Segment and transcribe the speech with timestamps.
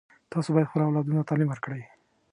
[0.31, 1.81] تاسو باید خپلو اولادونو ته تعلیم ورکړئ